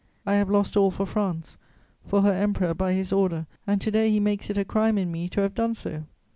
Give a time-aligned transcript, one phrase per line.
[0.25, 1.57] I have lost all for France,
[2.01, 5.11] for her Emperor, by his order, and to day he makes it a crime in
[5.11, 6.05] me to have done so.